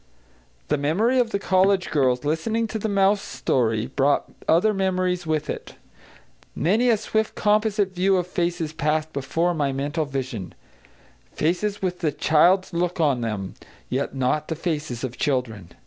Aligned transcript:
The 0.69 0.79
memory 0.79 1.19
of 1.19 1.29
the 1.29 1.37
college 1.37 1.91
girls 1.91 2.25
listening 2.25 2.65
to 2.69 2.79
the 2.79 2.89
mouse 2.89 3.21
story 3.21 3.85
brought 3.85 4.31
other 4.47 4.73
memories 4.73 5.27
with 5.27 5.47
it. 5.47 5.75
Many 6.55 6.89
a 6.89 6.97
swift 6.97 7.35
composite 7.35 7.93
view 7.93 8.17
of 8.17 8.25
faces 8.25 8.73
passed 8.73 9.13
before 9.13 9.53
my 9.53 9.71
mental 9.71 10.05
vision, 10.05 10.55
faces 11.33 11.83
with 11.83 11.99
the 11.99 12.11
child's 12.11 12.73
look 12.73 12.99
on 12.99 13.21
them, 13.21 13.53
yet 13.89 14.15
not 14.15 14.47
the 14.47 14.55
faces 14.55 15.03
of 15.03 15.19
children. 15.19 15.69